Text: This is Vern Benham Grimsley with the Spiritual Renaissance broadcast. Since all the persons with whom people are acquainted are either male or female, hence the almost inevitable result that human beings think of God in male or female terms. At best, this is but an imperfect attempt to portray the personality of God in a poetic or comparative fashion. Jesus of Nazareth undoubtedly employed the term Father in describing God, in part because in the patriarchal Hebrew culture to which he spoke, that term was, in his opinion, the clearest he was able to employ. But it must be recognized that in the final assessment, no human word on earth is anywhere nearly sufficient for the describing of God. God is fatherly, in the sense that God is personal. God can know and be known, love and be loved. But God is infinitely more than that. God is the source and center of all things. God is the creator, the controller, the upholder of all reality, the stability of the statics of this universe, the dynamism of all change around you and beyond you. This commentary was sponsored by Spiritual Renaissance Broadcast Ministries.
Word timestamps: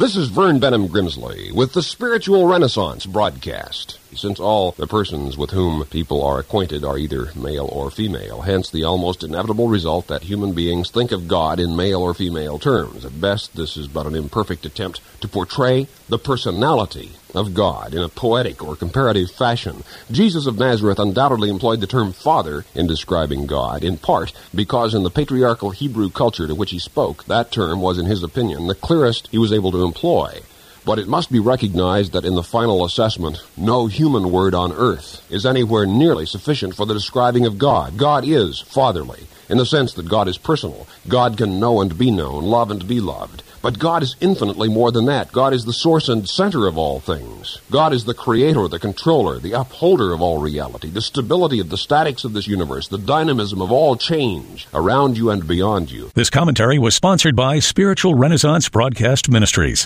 This 0.00 0.16
is 0.16 0.30
Vern 0.30 0.60
Benham 0.60 0.88
Grimsley 0.88 1.52
with 1.52 1.74
the 1.74 1.82
Spiritual 1.82 2.46
Renaissance 2.46 3.04
broadcast. 3.04 3.98
Since 4.16 4.40
all 4.40 4.72
the 4.72 4.86
persons 4.86 5.36
with 5.36 5.50
whom 5.50 5.84
people 5.84 6.24
are 6.24 6.40
acquainted 6.40 6.84
are 6.84 6.96
either 6.96 7.30
male 7.36 7.68
or 7.70 7.90
female, 7.90 8.40
hence 8.40 8.70
the 8.70 8.82
almost 8.82 9.22
inevitable 9.22 9.68
result 9.68 10.06
that 10.06 10.22
human 10.22 10.52
beings 10.52 10.90
think 10.90 11.12
of 11.12 11.28
God 11.28 11.60
in 11.60 11.76
male 11.76 12.00
or 12.00 12.14
female 12.14 12.58
terms. 12.58 13.04
At 13.04 13.20
best, 13.20 13.54
this 13.54 13.76
is 13.76 13.88
but 13.88 14.06
an 14.06 14.14
imperfect 14.14 14.64
attempt 14.64 15.02
to 15.20 15.28
portray 15.28 15.86
the 16.08 16.18
personality 16.18 17.12
of 17.34 17.54
God 17.54 17.94
in 17.94 18.02
a 18.02 18.08
poetic 18.08 18.64
or 18.64 18.74
comparative 18.74 19.30
fashion. 19.30 19.84
Jesus 20.10 20.46
of 20.46 20.58
Nazareth 20.58 20.98
undoubtedly 20.98 21.48
employed 21.48 21.80
the 21.80 21.86
term 21.86 22.12
Father 22.12 22.64
in 22.74 22.88
describing 22.88 23.46
God, 23.46 23.84
in 23.84 23.96
part 23.96 24.32
because 24.52 24.92
in 24.94 25.04
the 25.04 25.10
patriarchal 25.10 25.70
Hebrew 25.70 26.10
culture 26.10 26.48
to 26.48 26.54
which 26.56 26.72
he 26.72 26.80
spoke, 26.80 27.24
that 27.26 27.52
term 27.52 27.80
was, 27.80 27.98
in 27.98 28.06
his 28.06 28.24
opinion, 28.24 28.66
the 28.66 28.74
clearest 28.74 29.28
he 29.28 29.38
was 29.38 29.52
able 29.52 29.70
to 29.70 29.84
employ. 29.90 30.40
But 30.86 30.98
it 30.98 31.08
must 31.08 31.30
be 31.30 31.40
recognized 31.40 32.12
that 32.12 32.24
in 32.24 32.34
the 32.34 32.42
final 32.42 32.84
assessment, 32.84 33.36
no 33.56 33.86
human 33.86 34.30
word 34.32 34.54
on 34.54 34.72
earth 34.72 35.26
is 35.30 35.44
anywhere 35.44 35.84
nearly 35.84 36.26
sufficient 36.26 36.74
for 36.74 36.86
the 36.86 36.94
describing 36.94 37.44
of 37.44 37.58
God. 37.58 37.98
God 37.98 38.24
is 38.26 38.60
fatherly, 38.60 39.26
in 39.50 39.58
the 39.58 39.66
sense 39.66 39.92
that 39.94 40.08
God 40.08 40.26
is 40.26 40.38
personal. 40.38 40.86
God 41.06 41.36
can 41.36 41.60
know 41.60 41.82
and 41.82 41.98
be 41.98 42.10
known, 42.10 42.44
love 42.44 42.70
and 42.70 42.88
be 42.88 43.00
loved. 43.00 43.42
But 43.62 43.78
God 43.78 44.02
is 44.02 44.16
infinitely 44.20 44.70
more 44.70 44.90
than 44.90 45.04
that. 45.04 45.32
God 45.32 45.52
is 45.52 45.66
the 45.66 45.74
source 45.74 46.08
and 46.08 46.26
center 46.26 46.66
of 46.66 46.78
all 46.78 46.98
things. 46.98 47.60
God 47.70 47.92
is 47.92 48.06
the 48.06 48.14
creator, 48.14 48.66
the 48.68 48.78
controller, 48.78 49.38
the 49.38 49.52
upholder 49.52 50.14
of 50.14 50.22
all 50.22 50.40
reality, 50.40 50.88
the 50.88 51.02
stability 51.02 51.60
of 51.60 51.68
the 51.68 51.76
statics 51.76 52.24
of 52.24 52.32
this 52.32 52.46
universe, 52.46 52.88
the 52.88 52.96
dynamism 52.96 53.60
of 53.60 53.70
all 53.70 53.96
change 53.96 54.66
around 54.72 55.18
you 55.18 55.28
and 55.28 55.46
beyond 55.46 55.90
you. 55.90 56.10
This 56.14 56.30
commentary 56.30 56.78
was 56.78 56.94
sponsored 56.94 57.36
by 57.36 57.58
Spiritual 57.58 58.14
Renaissance 58.14 58.70
Broadcast 58.70 59.28
Ministries. 59.28 59.78